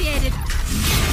[0.00, 1.07] initiated.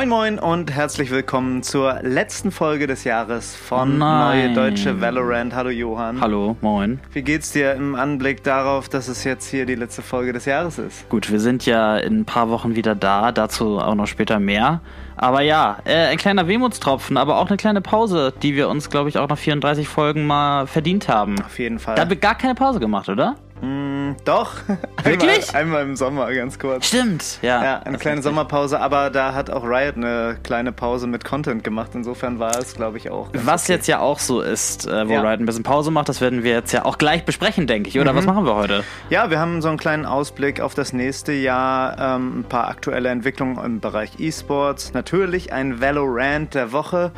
[0.00, 4.54] Moin Moin und herzlich willkommen zur letzten Folge des Jahres von Nein.
[4.54, 5.54] Neue Deutsche Valorant.
[5.54, 6.22] Hallo Johann.
[6.22, 7.00] Hallo, moin.
[7.12, 10.78] Wie geht's dir im Anblick darauf, dass es jetzt hier die letzte Folge des Jahres
[10.78, 11.06] ist?
[11.10, 14.80] Gut, wir sind ja in ein paar Wochen wieder da, dazu auch noch später mehr.
[15.16, 19.10] Aber ja, äh, ein kleiner Wehmutstropfen, aber auch eine kleine Pause, die wir uns, glaube
[19.10, 21.36] ich, auch nach 34 Folgen mal verdient haben.
[21.44, 21.96] Auf jeden Fall.
[21.96, 23.36] Da haben wir gar keine Pause gemacht, oder?
[23.60, 24.54] Mm, doch.
[25.04, 25.54] Wirklich?
[25.54, 26.86] Einmal, einmal im Sommer, ganz kurz.
[26.86, 27.62] Stimmt, ja.
[27.62, 31.90] Ja, eine kleine Sommerpause, aber da hat auch Riot eine kleine Pause mit Content gemacht.
[31.94, 33.32] Insofern war es, glaube ich, auch.
[33.32, 33.72] ganz Was okay.
[33.72, 35.20] jetzt ja auch so ist, äh, wo Ja.
[35.22, 37.98] Riot ein bisschen Pause macht, das werden wir jetzt ja auch gleich besprechen, denke ich.
[38.00, 38.84] Oder was machen wir heute?
[39.10, 43.08] Ja, wir haben so einen kleinen Ausblick auf das nächste Jahr, ähm, ein paar aktuelle
[43.10, 47.12] Entwicklungen im Bereich E-Sports, natürlich ein Valorant der Woche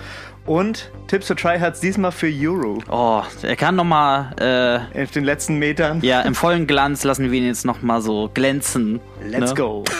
[0.46, 2.78] und Tipps für Tryhards diesmal für Euro.
[2.88, 4.34] Oh, er kann nochmal,
[4.94, 6.00] äh, Auf den letzten Metern.
[6.02, 9.00] ja, im vollen Glanz lassen wir ihn jetzt nochmal so glänzen.
[9.28, 9.56] Let's ne?
[9.56, 9.84] go.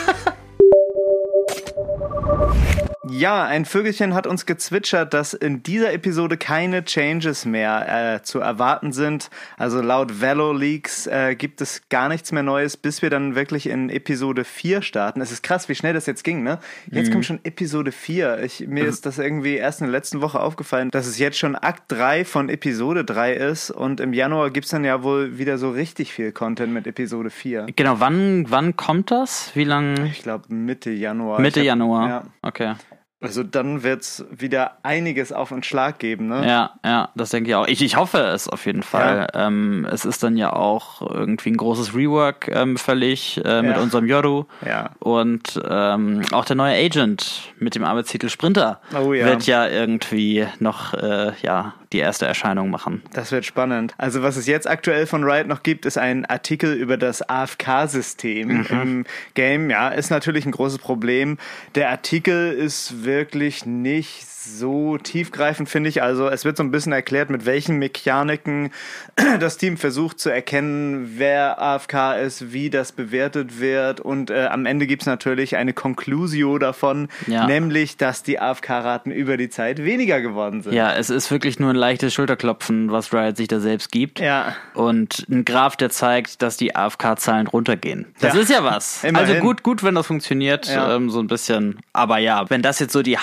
[3.09, 8.39] Ja, ein Vögelchen hat uns gezwitschert, dass in dieser Episode keine Changes mehr äh, zu
[8.39, 9.29] erwarten sind.
[9.57, 13.67] Also laut Velo Leaks äh, gibt es gar nichts mehr Neues, bis wir dann wirklich
[13.67, 15.19] in Episode 4 starten.
[15.19, 16.59] Es ist krass, wie schnell das jetzt ging, ne?
[16.91, 18.41] Jetzt kommt schon Episode 4.
[18.41, 21.55] Ich, mir ist das irgendwie erst in der letzten Woche aufgefallen, dass es jetzt schon
[21.57, 25.71] Akt 3 von Episode 3 ist und im Januar gibt's dann ja wohl wieder so
[25.71, 27.65] richtig viel Content mit Episode 4.
[27.75, 29.51] Genau, wann, wann kommt das?
[29.55, 30.05] Wie lang?
[30.05, 31.41] Ich glaube Mitte Januar.
[31.41, 32.07] Mitte hab- Januar.
[32.07, 32.23] Ja.
[32.41, 32.75] Okay.
[33.23, 36.45] Also dann wird's wieder einiges auf einen Schlag geben, ne?
[36.47, 37.67] Ja, ja, das denke ich auch.
[37.67, 39.27] Ich, ich hoffe es auf jeden Fall.
[39.33, 43.81] Ähm, es ist dann ja auch irgendwie ein großes Rework ähm, völlig äh, mit Ja.
[43.81, 44.43] unserem Yoru.
[44.65, 44.91] Ja.
[44.99, 49.25] Und ähm, auch der neue Agent mit dem Arbeitstitel Sprinter Oh ja.
[49.25, 53.01] wird ja irgendwie noch äh, ja, die erste Erscheinung machen.
[53.13, 53.93] Das wird spannend.
[53.97, 58.47] Also was es jetzt aktuell von Riot noch gibt, ist ein Artikel über das AFK-System
[58.47, 58.65] Mhm.
[58.71, 59.05] im
[59.35, 59.69] Game.
[59.69, 61.37] Ja, ist natürlich ein großes Problem.
[61.75, 66.01] Der Artikel ist wirklich nicht so tiefgreifend, finde ich.
[66.03, 68.71] Also es wird so ein bisschen erklärt, mit welchen Mechaniken
[69.39, 73.99] das Team versucht zu erkennen, wer AFK ist, wie das bewertet wird.
[73.99, 77.47] Und äh, am Ende gibt's natürlich eine Conclusio davon, Ja.
[77.47, 80.73] nämlich, dass die AFK-Raten über die Zeit weniger geworden sind.
[80.73, 84.19] Ja, es ist wirklich nur ein leichtes Schulterklopfen, was Riot sich da selbst gibt.
[84.19, 84.55] Ja.
[84.73, 88.05] Und ein Graph, der zeigt, dass die AFK-Zahlen runtergehen.
[88.19, 88.41] Das Ja.
[88.41, 89.03] ist ja was.
[89.03, 89.29] Immerhin.
[89.29, 91.79] Also gut, gut, wenn das funktioniert, ähm, so ein bisschen.
[91.93, 93.17] Aber ja, wenn das jetzt so die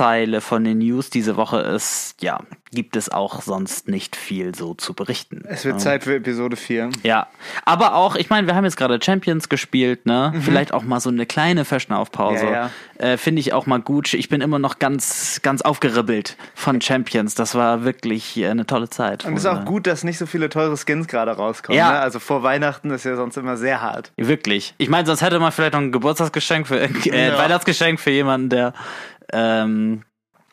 [0.00, 2.40] Hauptschlagzeile von den News diese Woche ist, ja,
[2.72, 5.42] gibt es auch sonst nicht viel so zu berichten.
[5.48, 6.90] Es wird Zeit für Episode 4.
[7.02, 7.26] Ja,
[7.64, 10.32] aber auch, ich meine, wir haben jetzt gerade Champions gespielt, ne?
[10.40, 12.46] Vielleicht auch mal so eine kleine Verschnaufpause.
[12.46, 12.52] Mhm.
[12.52, 14.14] Ja, Äh, Finde ich auch mal gut.
[14.14, 17.34] Ich bin immer noch ganz, ganz aufgeribbelt von Champions.
[17.34, 19.24] Das war wirklich äh, eine tolle Zeit.
[19.24, 21.76] Und es ist auch gut, dass nicht so viele teure Skins gerade rauskommen.
[21.78, 21.92] Ja.
[21.92, 21.98] Ne?
[21.98, 24.12] Also vor Weihnachten ist ja sonst immer sehr hart.
[24.16, 24.74] Wirklich.
[24.78, 26.88] Ich meine, sonst hätte man vielleicht noch ein Geburtstagsgeschenk für äh,
[27.30, 27.36] Ja.
[27.38, 28.74] Weihnachtsgeschenk für jemanden, der
[29.32, 30.04] ähm,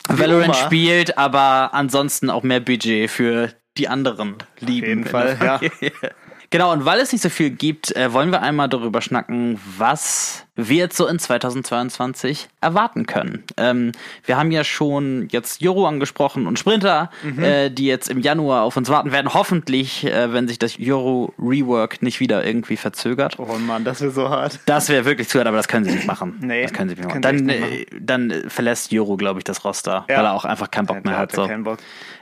[0.08, 4.88] Valorant spielt, aber ansonsten auch mehr Budget für die anderen Lieben.
[4.88, 5.60] jeden in Fall, ja.
[6.50, 10.47] Genau, und weil es nicht so viel gibt, äh, wollen wir einmal darüber schnacken, was
[10.58, 13.44] wir jetzt so in 2022 erwarten können.
[13.58, 13.92] Ähm,
[14.26, 17.44] wir haben ja schon jetzt Joro angesprochen und Sprinter, Mhm.
[17.44, 19.34] äh, die jetzt im Januar auf uns warten werden.
[19.34, 23.38] Hoffentlich, äh, wenn sich das Joro Rework nicht wieder irgendwie verzögert.
[23.40, 24.60] Oh Mann, das wird so hart.
[24.66, 26.38] Das wäre wirklich zu hart, aber das können sie nicht machen.
[26.42, 27.22] Nee, das können sie nicht machen.
[27.22, 30.18] können sie Dann, echt äh, dann äh, verlässt Joro, glaube ich, das Roster, Ja.
[30.18, 31.32] weil er auch einfach keinen Bock mehr hat.
[31.32, 31.48] So.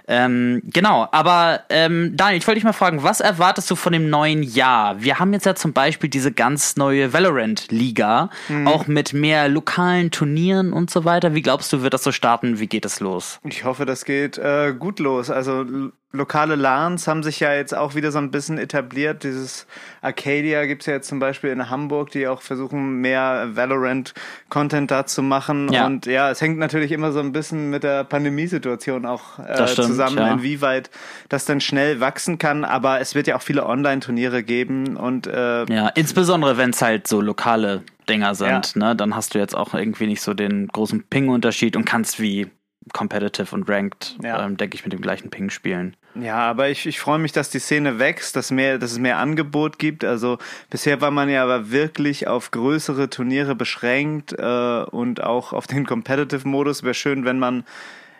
[0.08, 4.08] Ähm, genau, aber ähm, Daniel, ich wollte dich mal fragen, was erwartest du von dem
[4.12, 5.02] neuen Jahr?
[5.02, 8.68] Wir haben jetzt ja zum Beispiel diese ganz neue Valorant-Liga, Mhm.
[8.68, 11.34] auch mit mehr lokalen Turnieren und so weiter.
[11.34, 12.60] Wie glaubst du, wird das so starten?
[12.60, 13.40] Wie geht es los?
[13.44, 15.30] Ich hoffe, das geht äh, gut los.
[15.30, 15.66] Also
[16.12, 19.24] lokale LANs haben sich ja jetzt auch wieder so ein bisschen etabliert.
[19.24, 19.68] Dieses
[20.02, 25.22] Arcadia gibt's ja jetzt zum Beispiel in Hamburg, die auch versuchen, mehr Valorant-Content da zu
[25.22, 25.72] machen.
[25.72, 25.86] Ja.
[25.86, 29.88] Und ja, es hängt natürlich immer so ein bisschen mit der Pandemiesituation auch äh, stimmt,
[29.88, 30.34] zusammen, ja.
[30.34, 30.90] inwieweit
[31.30, 32.64] das dann schnell wachsen kann.
[32.64, 37.08] Aber es wird ja auch viele Online-Turniere geben und äh, Ja, insbesondere wenn es halt
[37.08, 38.88] so lokale Dinger sind, Ja.
[38.90, 38.96] ne?
[38.96, 42.48] Dann hast du jetzt auch irgendwie nicht so den großen Ping-Unterschied und kannst wie
[42.94, 44.46] Competitive und Ranked, Ja.
[44.46, 45.96] ähm, denke ich, mit dem gleichen Ping spielen.
[46.14, 49.18] Ja, aber ich, ich freue mich, dass die Szene wächst, dass, mehr, dass es mehr
[49.18, 50.06] Angebot gibt.
[50.06, 50.38] Also
[50.70, 55.86] bisher war man ja aber wirklich auf größere Turniere beschränkt äh, und auch auf den
[55.86, 56.84] Competitive-Modus.
[56.84, 57.66] Wäre schön, wenn man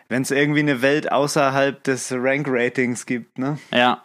[0.08, 3.58] wenn es irgendwie eine Welt außerhalb des Rank-Ratings gibt, ne?
[3.72, 4.02] Ja.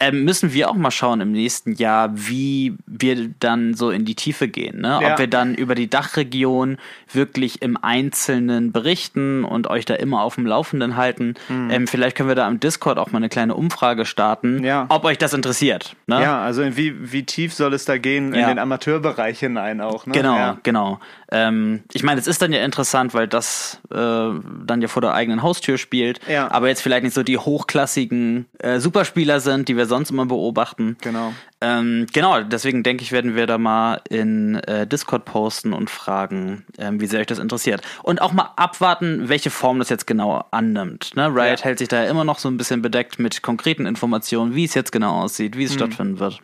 [0.00, 4.14] Ähm, müssen wir auch mal schauen im nächsten Jahr, wie wir dann so in die
[4.14, 4.98] Tiefe gehen, ne?
[5.02, 5.12] Ja.
[5.12, 6.78] Ob wir dann über die Dachregion
[7.12, 11.34] wirklich im Einzelnen berichten und euch da immer auf dem Laufenden halten.
[11.50, 14.64] Ähm, vielleicht können wir da im Discord auch mal eine kleine Umfrage starten, Mhm.
[14.64, 14.86] Ja.
[14.88, 15.94] ob euch das interessiert.
[16.06, 16.20] Ne?
[16.20, 18.48] Ja, also wie, wie tief soll es da gehen in Ja.
[18.48, 20.12] den Amateurbereich hinein auch, ne?
[20.12, 20.98] Genau, genau.
[21.30, 25.14] Ähm, ich meine, es ist dann ja interessant, weil das äh, dann ja vor der
[25.14, 26.20] eigenen Haustür spielt,
[26.50, 30.96] aber jetzt vielleicht nicht so die hochklassigen äh, Superspieler sind, die wir sonst immer beobachten.
[31.00, 31.32] Genau.
[31.60, 36.66] Ähm, genau, deswegen denke ich, werden wir da mal in äh, Discord posten und fragen,
[36.78, 37.82] ähm, wie sehr euch das interessiert.
[38.02, 41.14] Und auch mal abwarten, welche Form das jetzt genau annimmt.
[41.14, 41.28] Ne?
[41.28, 41.64] Riot Ja.
[41.66, 44.90] hält sich da immer noch so ein bisschen bedeckt mit konkreten Informationen, wie es jetzt
[44.90, 46.40] genau aussieht, wie es stattfinden wird.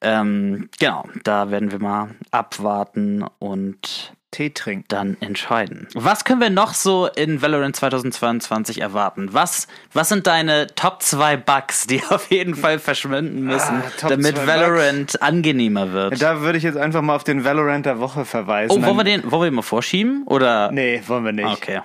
[0.00, 4.84] Ähm, genau, da werden wir mal abwarten und Tee trinken.
[4.88, 5.86] dann entscheiden.
[5.94, 9.28] Was können wir noch so in Valorant 2022 erwarten?
[9.32, 14.46] Was, was sind deine Top 2 Bugs, die auf jeden Fall verschwinden müssen, Ah, damit
[14.46, 16.20] Valorant angenehmer wird?
[16.20, 18.76] Da würde ich jetzt einfach mal auf den Valorant der Woche verweisen.
[18.76, 20.24] oh, wollen wir den, wollen wir den mal vorschieben?
[20.26, 20.70] Oder?
[20.72, 21.46] Nee, wollen wir nicht.
[21.46, 21.80] Okay.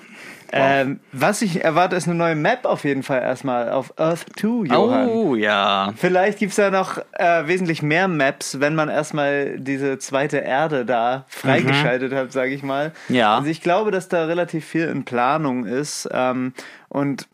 [0.51, 4.67] Ähm, was ich erwarte, ist eine neue Map auf jeden Fall erstmal auf Earth 2,
[4.73, 5.07] Johann.
[5.07, 5.93] Oh, ja.
[5.95, 11.25] Vielleicht gibt's da noch äh, wesentlich mehr Maps, wenn man erstmal diese zweite Erde da
[11.27, 12.91] freigeschaltet hat, sage ich mal.
[13.09, 13.37] Ja.
[13.37, 16.09] Also ich glaube, dass da relativ viel in Planung ist.
[16.11, 16.53] Ähm,
[16.89, 17.27] und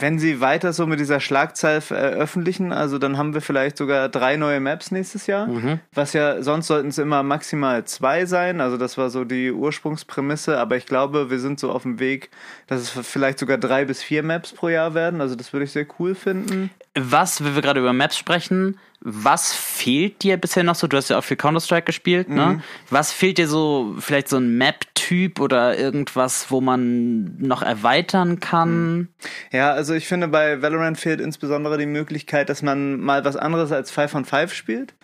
[0.00, 4.36] wenn sie weiter so mit dieser Schlagzahl veröffentlichen, also dann haben wir vielleicht sogar drei
[4.36, 5.48] neue Maps nächstes Jahr.
[5.92, 8.60] Was ja, sonst sollten es immer maximal zwei sein.
[8.60, 10.58] Also das war so die Ursprungsprämisse.
[10.58, 12.30] Aber ich glaube, wir sind so auf dem Weg,
[12.66, 15.20] dass es vielleicht sogar drei bis vier Maps pro Jahr werden.
[15.20, 16.70] Also das würde ich sehr cool finden.
[17.00, 20.86] Was, wenn wir gerade über Maps sprechen, was fehlt dir bisher noch so?
[20.88, 22.34] Du hast ja auch viel Counter-Strike gespielt, Mhm.
[22.34, 22.62] ne?
[22.90, 29.08] Was fehlt dir so, vielleicht so ein Map-Typ oder irgendwas, wo man noch erweitern kann?
[29.52, 33.70] Ja, also ich finde, bei Valorant fehlt insbesondere die Möglichkeit, dass man mal was anderes
[33.70, 34.94] als 5 on 5 spielt.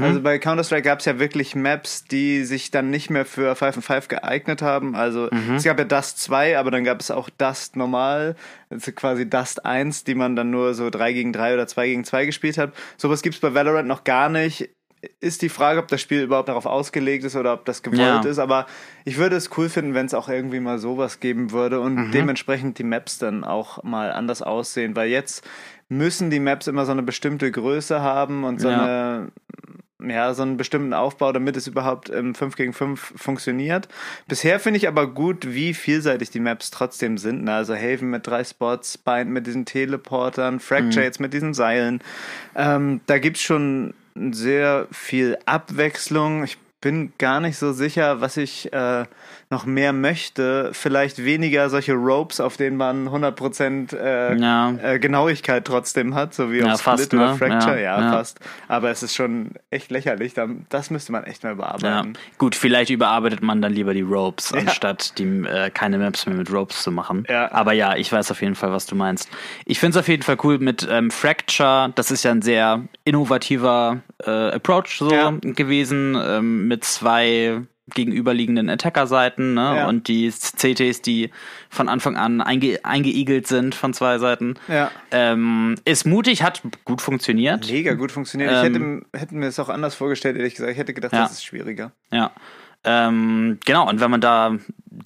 [0.00, 3.76] Also bei Counter-Strike gab es ja wirklich Maps, die sich dann nicht mehr für 5
[3.76, 4.94] on 5 geeignet haben.
[4.94, 8.36] Also es gab ja Dust 2, aber dann gab es auch Dust normal,
[8.70, 12.04] also quasi Dust 1, die man dann nur so 3 gegen 3 oder 2 gegen
[12.04, 12.72] 2 gespielt hat.
[12.96, 14.70] Sowas gibt's bei Valorant noch gar nicht.
[15.20, 18.20] Ist die Frage, ob das Spiel überhaupt darauf ausgelegt ist oder ob das gewollt Ja.
[18.22, 18.38] ist.
[18.38, 18.64] Aber
[19.04, 22.78] ich würde es cool finden, wenn es auch irgendwie mal sowas geben würde und dementsprechend
[22.78, 24.96] die Maps dann auch mal anders aussehen.
[24.96, 25.46] Weil jetzt
[25.96, 28.82] müssen die Maps immer so eine bestimmte Größe haben und so Ja.
[28.82, 29.28] eine
[30.06, 33.88] ja, so einen bestimmten Aufbau, damit es überhaupt im 5 gegen 5 funktioniert.
[34.28, 37.44] Bisher finde ich aber gut, wie vielseitig die Maps trotzdem sind.
[37.44, 37.54] ne?
[37.54, 42.02] Also Haven mit drei Spots, Bind mit diesen Teleportern, Fracture jetzt mit diesen Seilen.
[42.54, 43.94] Ähm, da gibt's schon
[44.32, 46.44] sehr viel Abwechslung.
[46.44, 49.04] Ich bin gar nicht so sicher, was ich äh,
[49.50, 50.70] noch mehr möchte.
[50.72, 54.70] Vielleicht weniger solche Ropes, auf denen man 100% äh, Ja.
[54.80, 57.36] äh, Genauigkeit trotzdem hat, so wie Ja, auf fast, Split oder ne?
[57.38, 57.82] Fracture.
[57.82, 58.38] Ja, Ja, fast.
[58.68, 60.34] Aber es ist schon echt lächerlich.
[60.34, 62.16] Da- Das müsste man echt mal überarbeiten.
[62.38, 66.52] Gut, vielleicht überarbeitet man dann lieber die Ropes, anstatt die, äh, keine Maps mehr mit
[66.52, 67.26] Ropes zu machen.
[67.50, 69.28] Aber ja, ich weiß auf jeden Fall, was du meinst.
[69.64, 71.90] Ich finde es auf jeden Fall cool mit ähm, Fracture.
[71.94, 75.08] Das ist ja ein sehr innovativer äh, Approach so
[75.42, 77.60] gewesen, ähm, mit zwei
[77.94, 79.76] gegenüberliegenden Attacker-Seiten ne?
[79.76, 79.88] Ja.
[79.88, 81.30] und die CTs, die
[81.68, 84.54] von Anfang an einge eingeigelt sind von zwei Seiten.
[84.68, 84.90] Ja.
[85.12, 87.70] Ähm, ist mutig, hat gut funktioniert.
[87.70, 88.50] Mega gut funktioniert.
[88.50, 88.56] Ähm,
[89.12, 90.72] ich hätte, hätte mir das auch anders vorgestellt, ehrlich gesagt.
[90.72, 91.20] Ich hätte gedacht, Ja.
[91.22, 91.92] das ist schwieriger.
[92.10, 92.32] Ja.
[92.84, 94.56] Ähm, genau, und wenn man da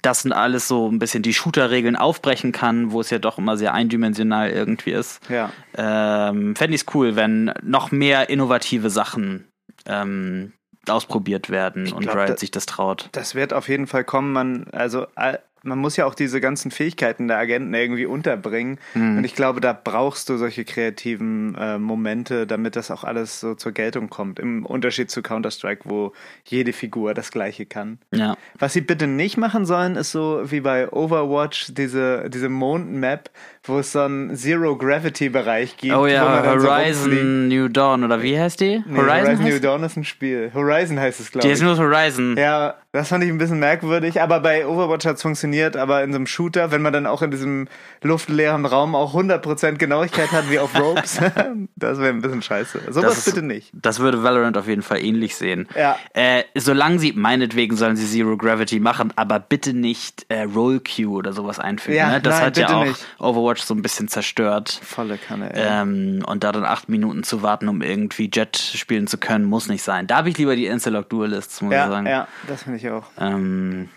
[0.01, 3.57] das sind alles so ein bisschen die Shooter-Regeln aufbrechen kann, wo es ja doch immer
[3.57, 5.51] sehr eindimensional irgendwie ist, Ja.
[5.77, 9.47] ähm, fände ich es cool, wenn noch mehr innovative Sachen
[9.85, 10.53] ähm,
[10.89, 13.09] ausprobiert werden und glaub, Riot da- sich das traut.
[13.11, 14.31] Das wird auf jeden Fall kommen.
[14.33, 18.79] Man, also, all- man muss ja auch diese ganzen Fähigkeiten der Agenten irgendwie unterbringen.
[18.93, 19.17] Mhm.
[19.17, 23.55] Und ich glaube, da brauchst du solche kreativen äh, Momente, damit das auch alles so
[23.55, 24.39] zur Geltung kommt.
[24.39, 26.13] Im Unterschied zu Counter-Strike, wo
[26.45, 27.99] jede Figur das Gleiche kann.
[28.13, 28.35] Ja.
[28.57, 33.29] Was sie bitte nicht machen sollen, ist so wie bei Overwatch diese, diese Mond-Map,
[33.63, 35.95] wo es so einen Zero-Gravity-Bereich gibt.
[35.95, 36.69] Oh ja, dann so.
[36.69, 38.83] Horizon New Dawn, oder wie heißt die?
[38.85, 39.63] Nee, Horizon, New heißt?
[39.63, 40.51] Dawn ist ein Spiel.
[40.53, 41.61] Horizon heißt es, glaube Die ich.
[41.61, 42.35] heißt nur Horizon.
[42.37, 46.17] Ja, das fand ich ein bisschen merkwürdig, aber bei Overwatch hat's funktioniert, aber in so
[46.17, 47.67] einem Shooter, wenn man dann auch in diesem
[48.01, 51.19] luftleeren Raum auch 100% Genauigkeit hat wie auf Ropes,
[51.75, 52.81] das wäre ein bisschen scheiße.
[52.89, 53.71] Sowas bitte nicht.
[53.73, 55.67] Das würde Valorant auf jeden Fall ähnlich sehen.
[55.75, 55.97] Ja.
[56.13, 61.09] Äh, solange sie, meinetwegen sollen sie Zero Gravity machen, aber bitte nicht äh, Roll Queue
[61.09, 61.97] oder sowas einfügen.
[61.97, 62.21] Ja, ne?
[62.21, 63.05] Das nein, hat ja auch nicht.
[63.19, 64.79] Overwatch so ein bisschen zerstört.
[64.83, 65.81] Volle Kanne, ey.
[65.81, 69.67] Ähm, und da dann acht Minuten zu warten, um irgendwie Jet spielen zu können, muss
[69.67, 70.07] nicht sein.
[70.07, 72.07] Da habe ich lieber die Instalock Duelists, muss ich ja, sagen.
[72.07, 73.05] ja, das finde ich auch.
[73.19, 73.89] Ähm,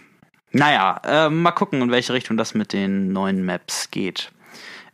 [0.52, 4.30] Naja, äh, mal gucken, in welche Richtung das mit den neuen Maps geht.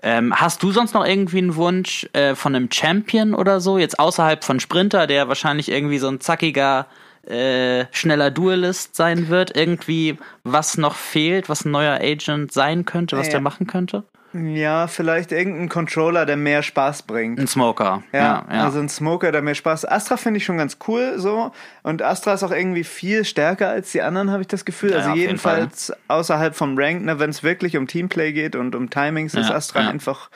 [0.00, 3.98] Ähm, hast du sonst noch irgendwie einen Wunsch äh, von einem Champion oder so, jetzt
[3.98, 6.86] außerhalb von Sprinter, der wahrscheinlich irgendwie so ein zackiger,
[7.26, 9.56] äh, schneller Duelist sein wird?
[9.56, 13.32] Irgendwie, was noch fehlt, was ein neuer Agent sein könnte, was Ja.
[13.32, 14.04] der machen könnte?
[14.34, 17.40] Ja, vielleicht irgendein Controller, der mehr Spaß bringt.
[17.40, 18.02] Ein Smoker.
[18.12, 18.64] Ja, Ja, ja.
[18.64, 19.86] also ein Smoker, der mehr Spaß.
[19.86, 21.52] Astra finde ich schon ganz cool so.
[21.82, 24.90] Und Astra ist auch irgendwie viel stärker als die anderen, habe ich das Gefühl.
[24.90, 28.90] Ja, also jedenfalls außerhalb vom Rank, ne, wenn es wirklich um Teamplay geht und um
[28.90, 30.28] Timings, ist Astra einfach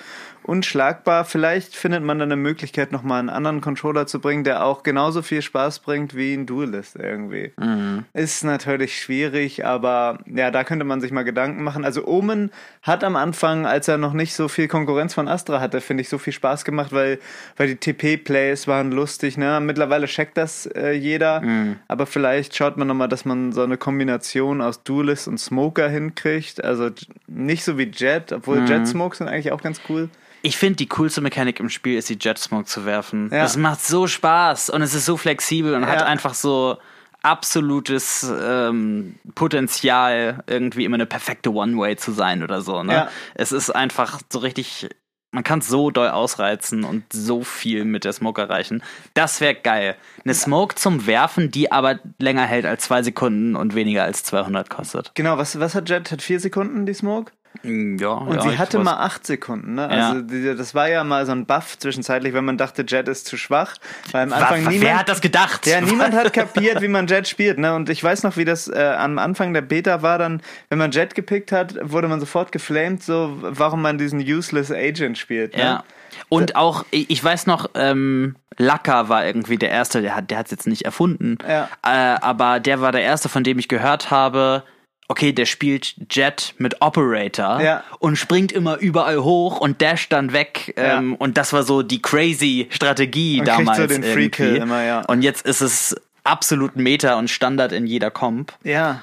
[0.45, 1.25] unschlagbar.
[1.25, 5.23] Vielleicht findet man dann eine Möglichkeit, nochmal einen anderen Controller zu bringen, der auch genauso
[5.23, 7.53] viel Spaß bringt wie ein Duelist irgendwie.
[7.59, 8.05] Mhm.
[8.13, 11.85] Ist natürlich schwierig, aber ja, da könnte man sich mal Gedanken machen.
[11.85, 12.51] Also Omen
[12.83, 16.09] hat am Anfang, als er noch nicht so viel Konkurrenz von Astra hatte, finde ich,
[16.09, 17.19] so viel Spaß gemacht, weil,
[17.57, 19.39] weil die TP-Plays waren lustig.
[19.39, 19.61] Ne?
[19.61, 21.77] Mittlerweile checkt das äh, jeder, Mhm.
[21.89, 26.63] aber vielleicht schaut man nochmal, dass man so eine Kombination aus Duelist und Smoker hinkriegt.
[26.63, 26.91] Also
[27.27, 28.67] nicht so wie Jet, obwohl Mhm.
[28.67, 30.09] Jet Smokes sind eigentlich auch ganz cool.
[30.43, 33.31] Ich finde, die coolste Mechanik im Spiel ist, die Jet Smoke zu werfen.
[33.33, 33.43] Ja.
[33.43, 36.07] Das macht so Spaß und es ist so flexibel und hat Ja.
[36.07, 36.79] einfach so
[37.23, 42.83] absolutes ähm, Potenzial, irgendwie immer eine perfekte One-Way zu sein oder so.
[42.83, 42.93] Ne?
[42.93, 43.09] Ja.
[43.35, 44.89] Es ist einfach so richtig,
[45.31, 48.83] man kann es so doll ausreizen und so viel mit der Smoke erreichen.
[49.15, 49.97] Das wäre geil.
[50.25, 54.69] Eine Smoke zum Werfen, die aber länger hält als zwei Sekunden und weniger als 200
[54.69, 55.13] kostet.
[55.15, 56.11] Genau, was, was hat Jet?
[56.11, 57.33] Hat vier Sekunden die Smoke?
[57.63, 59.83] Ja, Und ja, sie hatte mal acht Sekunden, ne?
[59.83, 60.09] Ja.
[60.11, 63.27] Also die, das war ja mal so ein Buff zwischenzeitlich, wenn man dachte, Jet ist
[63.27, 63.75] zu schwach.
[64.11, 64.81] Weil am Anfang niemand.
[64.81, 65.67] Wer hat das gedacht?
[65.67, 67.75] ja, niemand hat kapiert, wie man Jet spielt, ne?
[67.75, 70.91] Und ich weiß noch, wie das äh, am Anfang der Beta war, dann, wenn man
[70.91, 75.57] Jet gepickt hat, wurde man sofort geflamed, so warum man diesen useless Agent spielt.
[75.57, 75.63] Ne?
[75.63, 75.85] Ja.
[76.29, 80.51] Und auch, ich weiß noch, ähm, Lacker war irgendwie der Erste, der hat der hat's
[80.51, 81.69] jetzt nicht erfunden, Ja.
[81.83, 84.63] äh, aber der war der Erste, von dem ich gehört habe,
[85.09, 87.85] okay, der spielt Jet mit Operator Ja.
[87.99, 90.73] und springt immer überall hoch und dasht dann weg.
[90.77, 90.99] Ja.
[90.99, 93.79] Ähm, und das war so die crazy Strategie Und damals.
[93.79, 95.01] so den Free Kill immer, ja.
[95.07, 95.95] Und jetzt ist es
[96.25, 98.53] absolut Meta und Standard in jeder Comp.
[98.65, 99.03] Ja.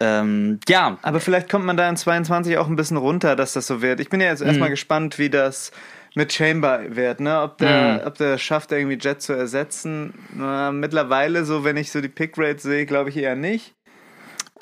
[0.00, 3.66] Ähm, ja, Aber vielleicht kommt man da in 22 auch ein bisschen runter, dass das
[3.66, 4.00] so wird.
[4.00, 4.48] Ich bin ja jetzt Mhm.
[4.48, 5.70] erstmal gespannt, wie das
[6.14, 7.40] mit Chamber wird, ne?
[7.42, 8.06] Ob der, Mhm.
[8.06, 10.14] ob der schafft, irgendwie Jet zu ersetzen.
[10.34, 13.74] Na, mittlerweile, so wenn ich so die Pickrate sehe, glaube ich eher nicht.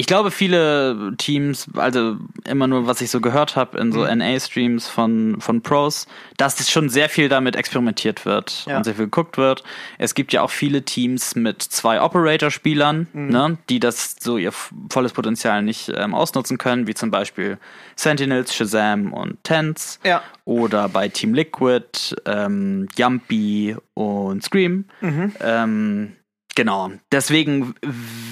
[0.00, 2.16] Ich glaube, viele Teams, also
[2.46, 3.92] immer nur, was ich so gehört habe in Mhm.
[3.92, 6.06] so NA-Streams von, von Pros,
[6.38, 8.78] dass es schon sehr viel damit experimentiert wird Ja.
[8.78, 9.62] und sehr viel geguckt wird.
[9.98, 13.28] Es gibt ja auch viele Teams mit zwei Operator-Spielern, Mhm.
[13.28, 14.52] ne, die das so ihr
[14.88, 17.58] volles Potenzial nicht ähm, ausnutzen können, wie zum Beispiel
[17.94, 20.00] Sentinels, Shazam und Tens.
[20.02, 20.22] Ja.
[20.46, 24.86] Oder bei Team Liquid, ähm, Yumpy und Scream.
[25.02, 25.34] Mhm.
[25.42, 26.12] Ähm,
[26.60, 26.90] genau.
[27.10, 27.74] Deswegen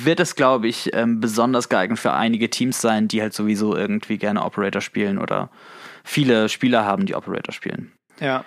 [0.04, 4.18] wird es, glaube ich, ähm, besonders geeignet für einige Teams sein, die halt sowieso irgendwie
[4.18, 5.48] gerne Operator spielen oder
[6.04, 7.92] viele Spieler haben, die Operator spielen.
[8.20, 8.44] Ja.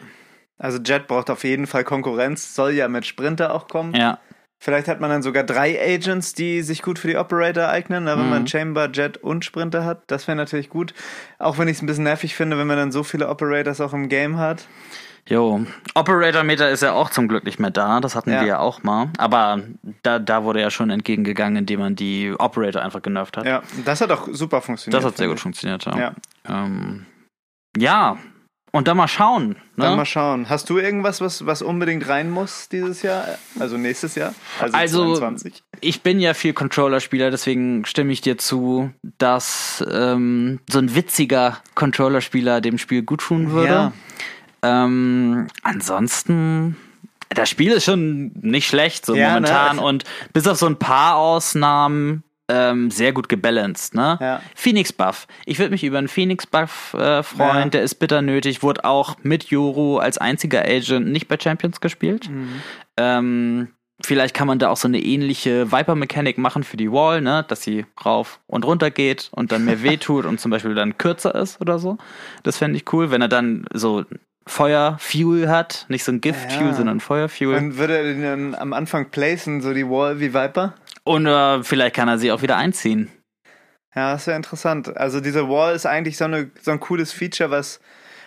[0.59, 3.95] Also Jet braucht auf jeden Fall Konkurrenz, soll ja mit Sprinter auch kommen.
[3.95, 4.19] Ja.
[4.59, 8.15] Vielleicht hat man dann sogar drei Agents, die sich gut für die Operator eignen, ne,
[8.15, 8.29] wenn Mhm.
[8.29, 10.03] man Chamber, Jet und Sprinter hat.
[10.05, 10.93] Das wäre natürlich gut.
[11.39, 13.93] Auch wenn ich es ein bisschen nervig finde, wenn man dann so viele Operators auch
[13.93, 14.67] im Game hat.
[15.27, 15.65] Jo.
[15.93, 17.99] Operator Meter ist ja auch zum Glück nicht mehr da.
[17.99, 18.41] Das hatten Ja.
[18.41, 19.09] wir ja auch mal.
[19.17, 19.61] Aber
[20.03, 23.45] da, da wurde ja schon entgegengegangen, indem man die Operator einfach genervt hat.
[23.45, 24.97] Ja, das hat auch super funktioniert.
[25.01, 25.85] das hat sehr gut funktioniert.
[25.85, 25.97] Ja.
[25.97, 26.13] Ja.
[26.49, 27.05] Ähm,
[27.77, 28.17] ja.
[28.73, 29.49] Und dann mal schauen.
[29.75, 29.83] Ne?
[29.83, 30.47] Dann mal schauen.
[30.49, 33.25] Hast du irgendwas, was, was unbedingt rein muss dieses Jahr?
[33.59, 34.33] Also nächstes Jahr?
[34.61, 35.61] Also, Also, 22?
[35.81, 41.57] ich bin ja viel Controller-Spieler, deswegen stimme ich dir zu, dass ähm, so ein witziger
[41.75, 43.73] Controller-Spieler dem Spiel gut tun würde.
[43.73, 43.91] Ja.
[44.63, 46.77] Ähm, ansonsten,
[47.29, 49.47] das Spiel ist schon nicht schlecht so Ja, ne?
[49.47, 50.03] momentan und
[50.33, 54.17] bis auf so ein paar Ausnahmen ähm, sehr gut gebalanced, ne?
[54.19, 54.41] Ja.
[54.55, 55.25] Phoenix Buff.
[55.45, 57.65] Ich würde mich über einen Phoenix Buff äh, freuen, Ja.
[57.69, 62.29] der ist bitter nötig, wurde auch mit Yoru als einziger Agent nicht bei Champions gespielt.
[62.29, 62.49] Mhm.
[62.97, 63.67] Ähm,
[64.03, 67.45] vielleicht kann man da auch so eine ähnliche Viper-Mechanik machen für die Wall, ne?
[67.47, 71.33] dass sie rauf und runter geht und dann mehr wehtut und zum Beispiel dann kürzer
[71.33, 71.97] ist oder so.
[72.43, 74.03] Das fände ich cool, wenn er dann so
[74.51, 76.74] Feuer-Fuel hat, nicht so ein Gift-Fuel, Ja.
[76.74, 77.55] sondern Feuer-Fuel.
[77.55, 80.74] Und würde er den dann am Anfang placen, so die Wall wie Viper?
[81.03, 83.10] Und äh, vielleicht kann er sie auch wieder einziehen.
[83.96, 84.96] Ja, das wäre interessant.
[84.98, 87.79] Also diese Wall ist eigentlich so, eine, so ein cooles Feature, was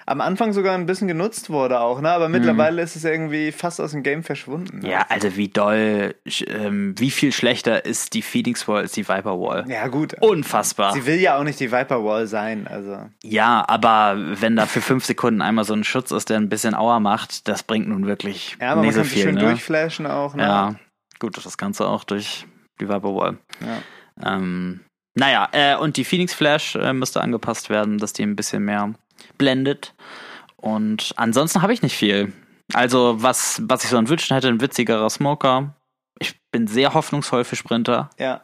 [0.06, 2.10] am Anfang sogar ein bisschen genutzt wurde auch, ne?
[2.10, 4.80] Aber mittlerweile ist es irgendwie fast aus dem Game verschwunden.
[4.80, 4.90] ne?
[4.90, 6.14] Ja, also wie doll,
[6.46, 9.64] ähm, wie viel schlechter ist die Phoenix Wall als die Viper Wall?
[9.68, 10.14] Ja, gut.
[10.20, 10.92] Unfassbar.
[10.92, 12.98] Sie will ja auch nicht die Viper Wall sein, also.
[13.22, 16.74] Ja, aber wenn da für fünf Sekunden einmal so ein Schutz ist, der ein bisschen
[16.74, 19.22] Auer macht, das bringt nun wirklich Ja, aber man nicht so kann viel.
[19.22, 19.40] schön Ne?
[19.40, 20.42] durchflashen auch, ne?
[20.42, 20.74] Ja,
[21.18, 22.46] gut, das Ganze auch durch
[22.80, 23.38] die Viper Wall.
[23.60, 24.36] Ja.
[24.36, 24.80] Ähm,
[25.16, 28.92] naja, äh, und die Phoenix Flash äh, müsste angepasst werden, dass die ein bisschen mehr
[29.38, 29.94] blendet.
[30.56, 32.32] Und ansonsten habe ich nicht viel.
[32.72, 35.74] Also, was, was ich so an Wünschen hätte, ein witzigerer Smoker.
[36.18, 38.10] Ich bin sehr hoffnungsvoll für Sprinter.
[38.18, 38.42] Ja.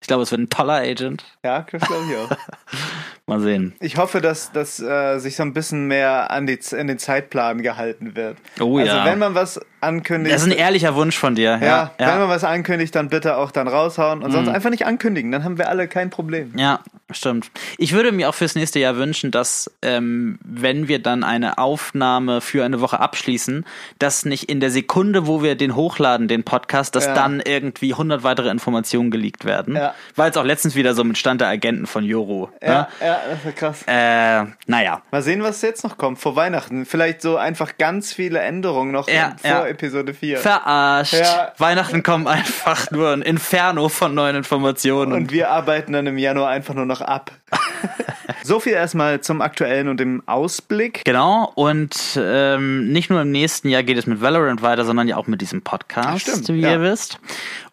[0.00, 1.24] Ich glaube, es wird ein toller Agent.
[1.44, 2.30] Ja, das glaube ich auch.
[3.28, 3.74] Mal sehen.
[3.80, 7.62] Ich hoffe, dass, dass äh, sich so ein bisschen mehr an, die, an den Zeitplan
[7.62, 8.36] gehalten wird.
[8.60, 9.04] Oh also ja.
[9.04, 10.34] wenn man was ankündigt.
[10.34, 11.58] Das ist ein ehrlicher Wunsch von dir.
[11.62, 14.54] ja, Ja, wenn man was ankündigt, dann bitte auch dann raushauen und sonst Mhm.
[14.54, 15.30] einfach nicht ankündigen.
[15.30, 16.52] Dann haben wir alle kein Problem.
[16.56, 16.80] Ja,
[17.12, 17.50] stimmt.
[17.76, 22.40] Ich würde mir auch fürs nächste Jahr wünschen, dass, ähm, wenn wir dann eine Aufnahme
[22.40, 23.64] für eine Woche abschließen,
[24.00, 27.14] dass nicht in der Sekunde, wo wir den hochladen, den Podcast, dass Ja.
[27.14, 29.76] dann irgendwie 100 weitere Informationen geleakt werden.
[29.76, 29.94] Ja.
[30.16, 32.50] Weil es auch letztens wieder so mit Stand der Agenten von Joro.
[32.60, 33.84] Ja, ja, das ist krass.
[33.86, 35.02] Äh, naja.
[35.10, 36.86] Mal sehen, was jetzt noch kommt vor Weihnachten.
[36.86, 39.66] Vielleicht so einfach ganz viele Änderungen noch Ja, vor ja.
[39.66, 40.38] Episode 4.
[40.38, 41.14] Verarscht.
[41.14, 41.52] Ja.
[41.58, 45.12] Weihnachten kommen einfach nur ein Inferno von neuen Informationen.
[45.12, 47.30] Und wir arbeiten dann im Januar einfach nur noch ab.
[48.42, 51.04] so viel erstmal zum aktuellen und dem Ausblick.
[51.04, 55.16] Genau, und ähm, nicht nur im nächsten Jahr geht es mit Valorant weiter, sondern ja
[55.16, 56.72] auch mit diesem Podcast, Ah, stimmt, wie ja.
[56.72, 57.18] ihr wisst.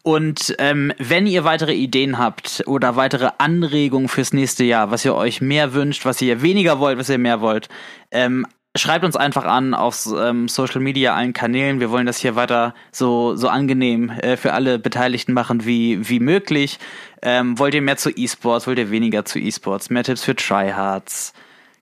[0.04, 5.16] Und ähm, wenn ihr weitere Ideen habt oder weitere Anregungen fürs nächste Jahr, was ihr
[5.16, 7.70] euch mehr wünscht, was ihr weniger wollt, was ihr mehr wollt,
[8.12, 11.80] ähm, schreibt uns einfach an auf ähm, Social Media, allen Kanälen.
[11.80, 16.20] Wir wollen das hier weiter so, so angenehm äh, für alle Beteiligten machen wie, wie
[16.20, 16.80] möglich.
[17.22, 18.68] Ähm, wollt ihr mehr zu E-Sports?
[18.68, 19.90] Wollt ihr weniger zu E-Sports?
[19.90, 21.34] Mehr Tipps für Tryhards?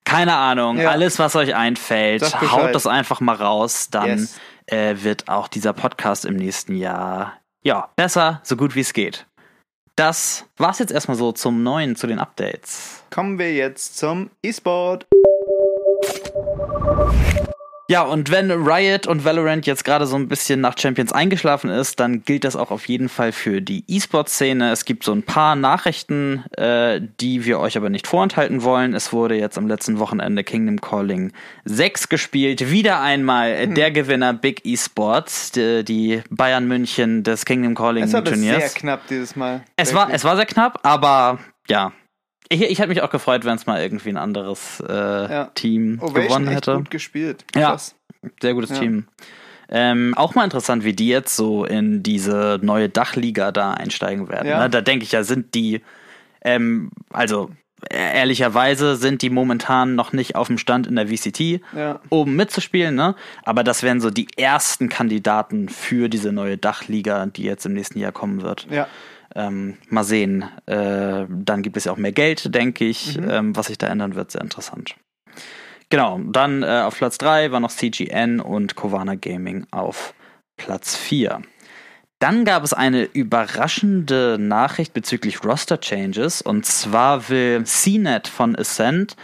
[0.05, 0.89] Keine Ahnung, Ja.
[0.91, 2.51] alles, was euch einfällt, Bescheid.
[2.51, 4.39] haut das einfach mal raus, dann Yes.
[4.67, 7.33] äh, wird auch dieser Podcast im nächsten Jahr
[7.63, 9.25] ja besser, so gut wie es geht.
[9.95, 13.03] Das war's jetzt erstmal so zum neuen, zu den Updates.
[13.11, 15.05] Kommen wir jetzt zum E-Sport.
[17.89, 21.99] Ja, und wenn Riot und Valorant jetzt gerade so ein bisschen nach Champions eingeschlafen ist,
[21.99, 24.71] dann gilt das auch auf jeden Fall für die E-Sport-Szene.
[24.71, 28.93] Es gibt so ein paar Nachrichten, äh, die wir euch aber nicht vorenthalten wollen.
[28.93, 31.33] Es wurde jetzt am letzten Wochenende Kingdom Calling
[31.65, 32.71] 6 gespielt.
[32.71, 38.13] Wieder einmal äh, der Gewinner Big E-Sports, die, die Bayern München des Kingdom Calling Es
[38.13, 38.73] war sehr Turniers.
[38.75, 39.61] knapp dieses Mal.
[39.75, 41.91] Es war, es war sehr knapp, aber ja.
[42.49, 45.45] Ich, ich hätte mich auch gefreut, wenn es mal irgendwie ein anderes äh, Ja.
[45.55, 46.75] Team Ovation gewonnen echt hätte.
[46.77, 47.45] gut gespielt.
[47.55, 47.71] Ja.
[47.71, 47.95] Krass.
[48.41, 48.77] Sehr gutes Ja.
[48.79, 49.05] Team.
[49.69, 54.47] Ähm, auch mal interessant, wie die jetzt so in diese neue Dachliga da einsteigen werden.
[54.47, 54.59] Ja.
[54.63, 54.69] Ne?
[54.69, 55.81] Da denke ich ja, sind die,
[56.43, 57.49] ähm, also
[57.89, 61.99] äh, ehrlicherweise sind die momentan noch nicht auf dem Stand in der VCT Ja.
[62.09, 63.15] oben mitzuspielen, ne?
[63.43, 67.99] Aber das wären so die ersten Kandidaten für diese neue Dachliga, die jetzt im nächsten
[67.99, 68.67] Jahr kommen wird.
[68.69, 68.87] Ja.
[69.35, 70.43] Ähm, mal sehen.
[70.67, 73.29] Äh, dann gibt es ja auch mehr Geld, denke ich, Mhm.
[73.29, 74.31] ähm, was sich da ändern wird.
[74.31, 74.95] Sehr interessant.
[75.89, 80.13] Genau, dann äh, auf Platz 3 war noch CGN und Kovana Gaming auf
[80.57, 81.41] Platz 4.
[82.19, 89.15] Dann gab es eine überraschende Nachricht bezüglich Roster Changes und zwar will CNET von Ascent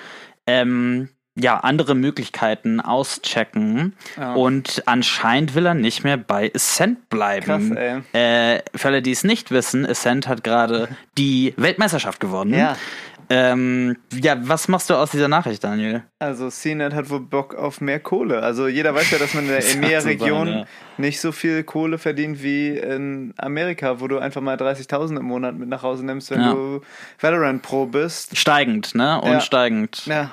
[0.46, 4.34] ähm, ja andere Möglichkeiten auschecken Ja.
[4.34, 7.46] und anscheinend will er nicht mehr bei Ascent bleiben.
[7.76, 8.56] Krass, ey.
[8.58, 12.54] Äh, für alle, die es nicht wissen, Ascent hat gerade die Weltmeisterschaft gewonnen.
[12.54, 12.76] Ja.
[13.32, 16.02] Ähm, ja, was machst du aus dieser Nachricht, Daniel?
[16.18, 18.42] Also CNET hat wohl Bock auf mehr Kohle.
[18.42, 20.66] Also jeder weiß ja, dass man in der EMEA-Region ja.
[20.98, 25.54] nicht so viel Kohle verdient wie in Amerika, wo du einfach mal 30.000 im Monat
[25.56, 26.54] mit nach Hause nimmst, wenn Ja.
[26.54, 26.82] du
[27.22, 28.36] Valorant Pro bist.
[28.36, 29.22] Steigend, ne?
[29.22, 29.42] Und Ja.
[29.42, 30.08] steigend.
[30.08, 30.32] Ja.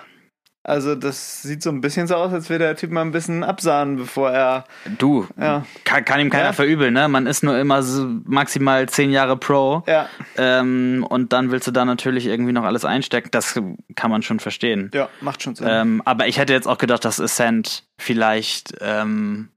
[0.68, 3.44] Also das sieht so ein bisschen so aus, als würde der Typ mal ein bisschen
[3.44, 4.64] absahnen, bevor er...
[4.98, 5.64] Du, Ja.
[5.84, 6.52] kann, kann ihm keiner Ja.
[6.52, 7.06] verübeln, ne?
[7.06, 9.84] Man ist nur immer so maximal zehn Jahre Pro.
[9.86, 13.28] Ja, Ähm, und dann willst du da natürlich irgendwie noch alles einstecken.
[13.30, 13.54] Das
[13.94, 14.90] kann man schon verstehen.
[14.92, 15.68] ja, macht schon Sinn.
[15.70, 19.50] Ähm, aber ich hätte jetzt auch gedacht, dass Ascent vielleicht ähm,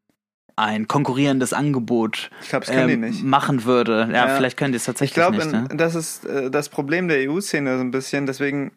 [0.55, 3.23] ein konkurrierendes Angebot ich glaube, das können die nicht.
[3.23, 4.09] machen würde.
[4.11, 4.35] Ja, Ja.
[4.35, 5.51] vielleicht können die es Ich tatsächlich glaube, nicht.
[5.53, 5.67] Ne?
[5.73, 8.25] das ist äh, das Problem der EU-Szene so ein bisschen.
[8.25, 8.73] Deswegen,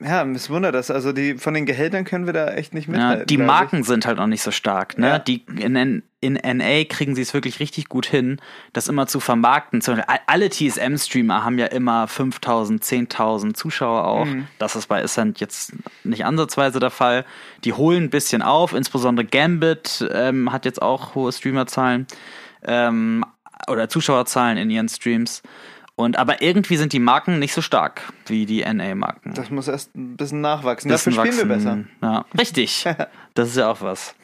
[0.00, 0.90] ja, mich wundert das.
[0.90, 3.26] Also die von den Gehältern können wir da echt nicht Ja, mithalten.
[3.26, 4.98] die glaub Marken sind halt noch nicht so stark.
[4.98, 5.08] Ne?
[5.08, 5.18] Ja.
[5.18, 8.40] Die in, in NA kriegen sie es wirklich richtig gut hin,
[8.72, 9.80] das immer zu vermarkten.
[9.80, 14.24] Zum Beispiel, alle TSM-Streamer haben ja immer 5000, 10.000 Zuschauer auch.
[14.26, 14.46] Mhm.
[14.58, 15.72] Das ist bei Ascent jetzt
[16.04, 17.24] nicht ansatzweise der Fall.
[17.64, 22.06] Die holen ein bisschen auf, insbesondere Gambit ähm, hat jetzt auch hohe Streamerzahlen
[22.64, 23.24] ähm,
[23.68, 25.42] oder Zuschauerzahlen in ihren Streams.
[25.96, 29.32] Und aber irgendwie sind die Marken nicht so stark wie die NA-Marken.
[29.34, 30.90] Das muss erst ein bisschen nachwachsen.
[30.90, 31.70] Bisschen Dafür spielen wir besser.
[31.70, 31.90] wachsen.
[32.02, 32.84] Ja, richtig.
[33.34, 34.14] das ist ja auch was.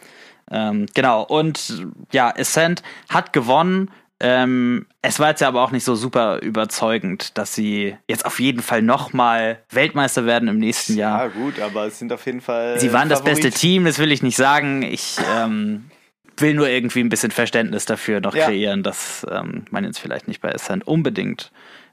[0.50, 1.22] Ähm, genau.
[1.22, 1.82] Und
[2.12, 3.90] ja, Ascent hat gewonnen.
[4.20, 8.38] Ähm, es war jetzt ja aber auch nicht so super überzeugend, dass sie jetzt auf
[8.38, 11.24] jeden Fall nochmal Weltmeister werden im nächsten Jahr.
[11.24, 12.78] Ja, gut, aber es sind auf jeden Fall.
[12.78, 13.42] Sie waren das Favorit.
[13.42, 14.82] beste Team, das will ich nicht sagen.
[14.82, 15.86] Ich, ähm,
[16.36, 18.46] will nur irgendwie ein bisschen Verständnis dafür noch Ja.
[18.46, 21.50] kreieren, dass ähm, man jetzt vielleicht nicht bei Ascent unbedingt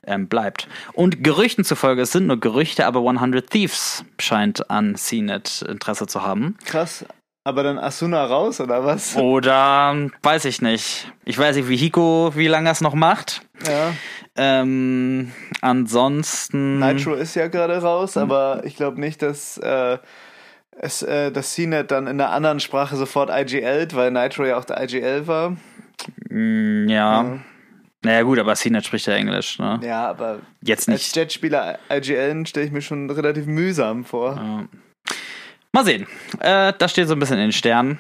[0.08, 0.68] ähm, bleibt.
[0.94, 6.24] Und Gerüchten zufolge, es sind nur Gerüchte, aber 100 Thieves scheint an CNET Interesse zu
[6.24, 6.56] haben.
[6.66, 7.06] Krass.
[7.46, 9.16] Aber dann Asuna raus, oder was?
[9.16, 11.12] Oder weiß ich nicht.
[11.26, 13.42] Ich weiß nicht, wie Hiko, wie lange er es noch macht.
[13.68, 13.94] Ja.
[14.36, 16.80] Ähm, ansonsten.
[16.80, 18.22] Nitro ist ja gerade raus, Mhm.
[18.24, 19.98] aber ich glaube nicht, dass äh,
[20.80, 24.66] es, äh, das CNET dann in einer anderen Sprache sofort IGLt, weil Nitro ja auch
[24.66, 25.58] der IGL war.
[26.30, 27.40] Mm, ja.
[28.02, 29.80] Naja, gut, aber CNET spricht ja Englisch, ne?
[29.84, 31.16] Ja, aber Jetzt als nicht.
[31.16, 34.68] Jetspieler IGLen stelle ich mir schon relativ mühsam vor.
[35.74, 36.08] Mal sehen.
[36.40, 38.00] Äh, das steht so ein bisschen in den Sternen.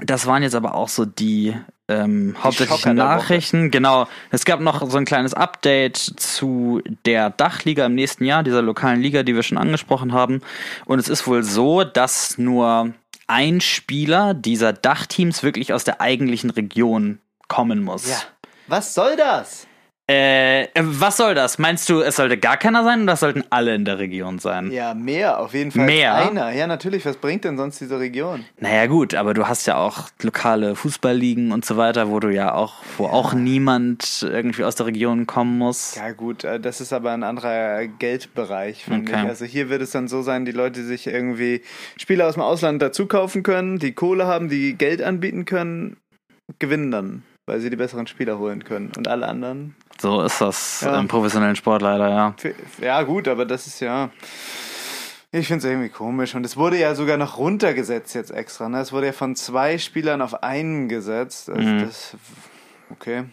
[0.00, 1.54] Das waren jetzt aber auch so die
[1.88, 2.94] ähm, Woche.
[2.94, 3.70] Nachrichten.
[3.70, 4.08] Genau.
[4.30, 9.00] Es gab noch so ein kleines Update zu der Dachliga im nächsten Jahr, dieser lokalen
[9.00, 10.42] Liga, die wir schon angesprochen haben.
[10.84, 12.92] Und es ist wohl so, dass nur
[13.26, 18.08] ein Spieler dieser Dachteams wirklich aus der eigentlichen Region kommen muss.
[18.08, 18.18] Ja.
[18.68, 19.66] Was soll das?
[20.08, 21.58] Äh, was soll das?
[21.58, 24.70] Meinst du, es sollte gar keiner sein oder sollten alle in der Region sein?
[24.70, 25.84] Ja, mehr, auf jeden Fall.
[25.86, 26.14] Mehr?
[26.14, 26.52] Einer.
[26.52, 27.04] Ja, natürlich.
[27.04, 28.44] Was bringt denn sonst diese Region?
[28.60, 32.54] Naja gut, aber du hast ja auch lokale Fußballligen und so weiter, wo du ja
[32.54, 35.96] auch, wo auch niemand irgendwie aus der Region kommen muss.
[35.96, 39.22] Ja, gut, äh, das ist aber ein anderer Geldbereich, finde Okay.
[39.24, 39.28] ich.
[39.28, 41.62] Also hier wird es dann so sein, die Leute, die sich irgendwie
[41.96, 45.96] Spieler aus dem Ausland dazu kaufen können, die Kohle haben, die Geld anbieten können,
[46.60, 48.92] gewinnen dann, weil sie die besseren Spieler holen können.
[48.96, 49.74] Und alle anderen.
[50.00, 50.98] So ist das Ja.
[50.98, 52.34] im professionellen Sport leider, ja.
[52.80, 54.10] Ja, gut, aber das ist ja.
[55.32, 56.34] Ich finde es irgendwie komisch.
[56.34, 58.68] Und es wurde ja sogar noch runtergesetzt jetzt extra.
[58.68, 58.80] Ne?
[58.80, 61.50] Es wurde ja von zwei Spielern auf einen gesetzt.
[61.50, 61.80] Also Mhm.
[61.80, 62.16] das,
[62.90, 63.24] okay.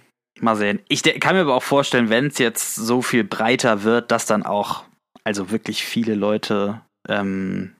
[0.41, 0.79] Mal sehen.
[0.89, 4.43] Ich kann mir aber auch vorstellen, wenn es jetzt so viel breiter wird, dass dann
[4.43, 4.83] auch,
[5.23, 7.75] also wirklich viele Leute, ähm,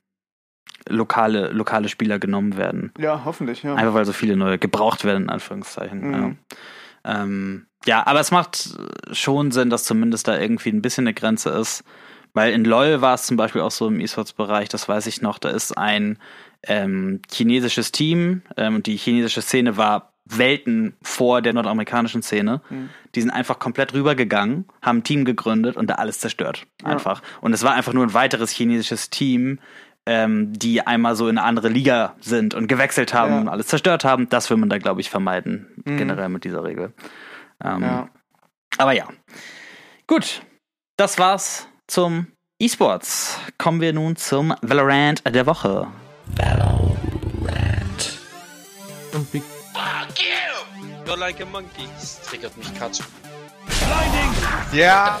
[0.88, 2.92] lokale, lokale Spieler genommen werden.
[2.98, 3.74] Ja, hoffentlich, ja.
[3.74, 6.00] Einfach weil so viele neue gebraucht werden, in Anführungszeichen.
[6.06, 6.14] Mhm.
[6.14, 6.56] Ja.
[7.04, 8.70] Ähm, ja, aber es macht
[9.12, 11.84] schon Sinn, dass zumindest da irgendwie ein bisschen eine Grenze ist.
[12.32, 15.38] Weil in LOL war es zum Beispiel auch so im E-Sports-Bereich, das weiß ich noch,
[15.38, 16.18] da ist ein
[16.64, 22.62] ähm, chinesisches Team ähm, und die chinesische Szene war Welten vor der nordamerikanischen Szene.
[23.14, 26.66] Die sind einfach komplett rübergegangen, haben ein Team gegründet und da alles zerstört.
[26.82, 27.20] Einfach.
[27.42, 29.60] Und es war einfach nur ein weiteres chinesisches Team,
[30.06, 33.40] ähm, die einmal so in eine andere Liga sind und gewechselt haben Ja.
[33.40, 34.28] und alles zerstört haben.
[34.28, 36.92] Das will man da, glaube ich, vermeiden, generell mit dieser Regel.
[37.62, 38.08] Ähm, ja.
[38.78, 39.06] Aber ja.
[40.06, 40.42] Gut,
[40.96, 42.26] das war's zum
[42.58, 43.38] E-Sports.
[43.58, 45.86] Kommen wir nun zum Valorant der Woche.
[49.12, 51.06] Fuck you!
[51.06, 51.86] You're like a monkey.
[51.94, 53.06] Das triggert mich gerade schon.
[54.72, 55.18] Ja.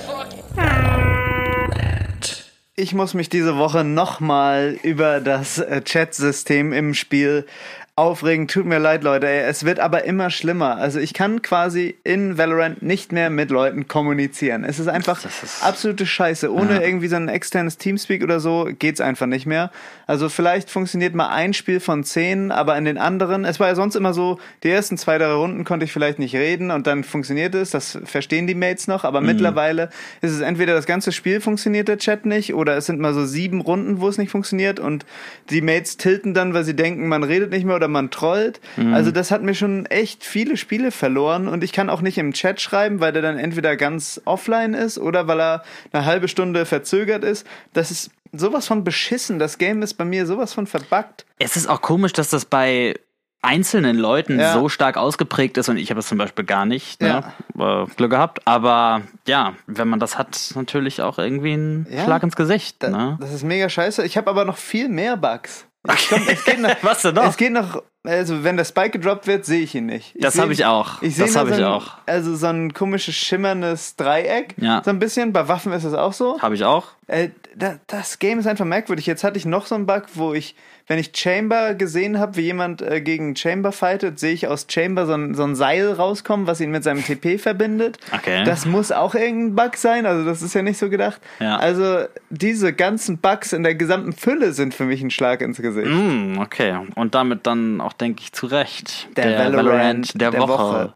[2.76, 7.46] Ich muss mich diese Woche nochmal über das äh, Chat-System im Spiel
[7.96, 8.48] aufregen.
[8.48, 9.28] Tut mir leid, Leute.
[9.28, 9.48] ey.
[9.48, 10.78] Es wird aber immer schlimmer.
[10.78, 14.64] Also ich kann quasi in Valorant nicht mehr mit Leuten kommunizieren.
[14.64, 16.52] Es ist einfach ist- absolute Scheiße.
[16.52, 19.70] Ohne irgendwie so ein externes Teamspeak oder so geht's einfach nicht mehr.
[20.08, 23.76] Also vielleicht funktioniert mal ein Spiel von zehn, aber in den anderen, es war ja
[23.76, 27.04] sonst immer so, die ersten zwei, drei Runden konnte ich vielleicht nicht reden und dann
[27.04, 27.70] funktioniert es.
[27.70, 29.04] Das verstehen die Mates noch.
[29.04, 29.88] Aber mittlerweile
[30.20, 33.24] ist es entweder das ganze Spiel funktioniert der Chat nicht oder es sind mal so
[33.24, 35.06] sieben Runden, wo es nicht funktioniert und
[35.50, 38.60] die Mates tilten dann, weil sie denken, man redet nicht mehr oder man trollt.
[38.92, 42.32] Also das hat mir schon echt viele Spiele verloren und ich kann auch nicht im
[42.32, 46.66] Chat schreiben, weil der dann entweder ganz offline ist oder weil er eine halbe Stunde
[46.66, 47.46] verzögert ist.
[47.72, 49.38] Das ist sowas von beschissen.
[49.38, 51.24] Das Game ist bei mir sowas von verbuggt.
[51.38, 52.94] Es ist auch komisch, dass das bei
[53.42, 54.54] einzelnen Leuten Ja.
[54.54, 57.02] so stark ausgeprägt ist und ich habe es zum Beispiel gar nicht.
[57.02, 57.22] Ne?
[57.58, 58.40] Äh, Glück gehabt.
[58.46, 62.04] Aber ja, wenn man das hat, natürlich auch irgendwie ein Ja.
[62.04, 62.76] Schlag ins Gesicht.
[62.82, 63.18] Da, ne?
[63.20, 64.02] Das ist mega scheiße.
[64.06, 65.66] Ich habe aber noch viel mehr Bugs.
[65.86, 67.24] Es, kommt, es geht noch, Was denn noch?
[67.28, 70.14] Es geht noch, also wenn der Spike gedroppt wird, sehe ich ihn nicht.
[70.14, 71.02] Ich Das habe ich auch.
[71.02, 71.98] Ich Das habe so ich ein, auch.
[72.06, 74.54] Also so ein komisches schimmerndes Dreieck.
[74.56, 74.82] Ja.
[74.84, 75.32] So ein bisschen.
[75.32, 76.40] Bei Waffen ist es auch so.
[76.40, 76.88] Habe ich auch.
[77.06, 79.06] Äh, da, das Game ist einfach merkwürdig.
[79.06, 80.54] Jetzt hatte ich noch so einen Bug, wo ich,
[80.86, 85.06] wenn ich Chamber gesehen habe, wie jemand äh, gegen Chamber fightet, sehe ich aus Chamber
[85.06, 87.98] so ein, so ein Seil rauskommen, was ihn mit seinem TP verbindet.
[88.12, 88.44] Okay.
[88.44, 91.20] Das muss auch irgendein Bug sein, also das ist ja nicht so gedacht.
[91.40, 91.56] Ja.
[91.56, 95.88] Also diese ganzen Bugs in der gesamten Fülle sind für mich ein Schlag ins Gesicht.
[95.88, 96.78] Mm, okay.
[96.94, 99.08] Und damit dann auch, denke ich, zu Recht.
[99.16, 100.92] Der Valorant der, der Woche.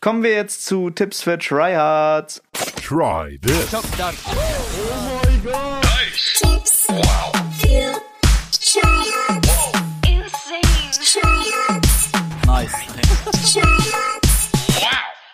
[0.00, 2.42] Kommen wir jetzt zu Tipps für Tryhards.
[2.76, 3.70] Try this.
[3.70, 4.93] Tips.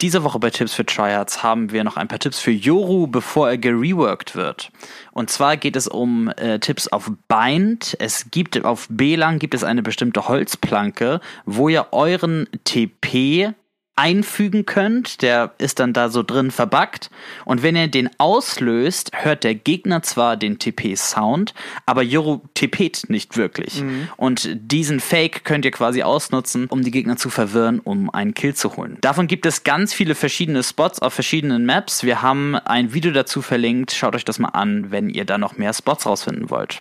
[0.00, 3.50] Diese Woche bei Tipps für Tryhards haben wir noch ein paar Tipps für Yoru, bevor
[3.50, 4.72] er gereworked wird.
[5.12, 7.96] Und zwar geht es um äh, Tipps auf Bind.
[7.98, 13.52] Es gibt auf B-Lang gibt es eine bestimmte Holzplanke, wo ihr euren TP
[14.00, 15.20] einfügen könnt.
[15.20, 17.10] Der ist dann da so drin verbuggt.
[17.44, 21.52] Und wenn ihr den auslöst, hört der Gegner zwar den TP-Sound,
[21.84, 23.84] aber Yoru TPt nicht wirklich.
[24.16, 28.54] Und diesen Fake könnt ihr quasi ausnutzen, um die Gegner zu verwirren, um einen Kill
[28.54, 28.96] zu holen.
[29.02, 32.02] Davon gibt es ganz viele verschiedene Spots auf verschiedenen Maps.
[32.02, 33.92] Wir haben ein Video dazu verlinkt.
[33.92, 36.80] Schaut euch das mal an, wenn ihr da noch mehr Spots rausfinden wollt.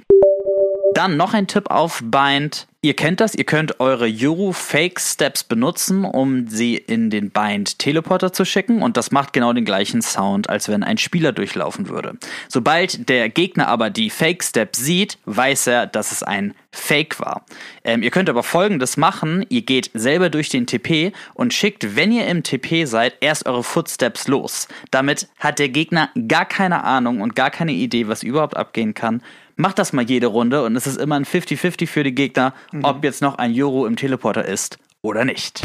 [0.94, 2.69] Dann noch ein Tipp auf Bind.
[2.82, 7.78] Ihr kennt das, ihr könnt eure Yoru Fake Steps benutzen, um sie in den Bind
[7.78, 11.90] Teleporter zu schicken und das macht genau den gleichen Sound, als wenn ein Spieler durchlaufen
[11.90, 12.18] würde.
[12.48, 17.46] Sobald der Gegner aber die Fake Step sieht, weiß er, dass es ein Fake war.
[17.84, 22.14] Ähm, ihr könnt aber folgendes machen, ihr geht selber durch den TP und schickt, wenn
[22.14, 24.70] ihr im TP seid, erst eure Footsteps los.
[24.90, 29.22] Damit hat der Gegner gar keine Ahnung und gar keine Idee, was überhaupt abgehen kann.
[29.60, 33.04] Macht das mal jede Runde und es ist immer ein 50-50 für die Gegner, ob
[33.04, 35.64] jetzt noch ein Euro im Teleporter ist oder nicht.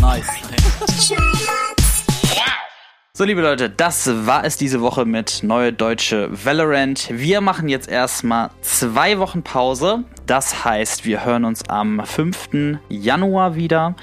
[3.16, 7.09] So, liebe Leute, das war es diese Woche mit Neue Deutsche Valorant.
[7.12, 10.02] Wir machen jetzt erstmal zwei Wochen Pause.
[10.26, 12.80] Das heißt, wir hören uns am 5.
[12.88, 13.94] Januar wieder.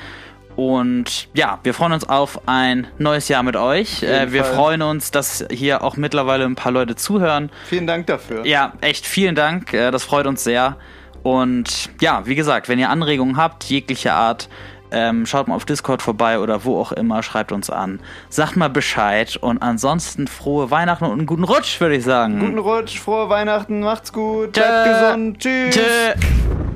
[0.63, 4.03] Und ja, wir freuen uns auf ein neues Jahr mit euch.
[4.03, 4.53] Äh, wir Fall.
[4.53, 7.49] freuen uns, dass hier auch mittlerweile ein paar Leute zuhören.
[7.65, 8.45] Vielen Dank dafür.
[8.45, 9.73] Ja, echt vielen Dank.
[9.73, 10.77] äh, Das freut uns sehr.
[11.23, 14.49] Und ja, wie gesagt, wenn ihr Anregungen habt, jeglicher Art,
[14.91, 17.99] ähm, schaut mal auf Discord vorbei oder wo auch immer, schreibt uns an.
[18.29, 22.39] Sagt mal Bescheid und ansonsten frohe Weihnachten und einen guten Rutsch, würde ich sagen.
[22.39, 25.75] Guten Rutsch, frohe Weihnachten, macht's gut, bleibt gesund, tschüss.
[25.75, 26.70] Tschö.